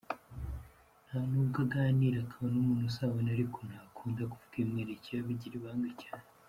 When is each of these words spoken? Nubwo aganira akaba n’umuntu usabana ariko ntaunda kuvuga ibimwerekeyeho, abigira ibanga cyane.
Nubwo 1.31 1.57
aganira 1.65 2.17
akaba 2.25 2.47
n’umuntu 2.53 2.85
usabana 2.91 3.29
ariko 3.37 3.57
ntaunda 3.67 4.23
kuvuga 4.31 4.53
ibimwerekeyeho, 4.57 5.23
abigira 5.23 5.55
ibanga 5.57 5.91
cyane. 6.01 6.25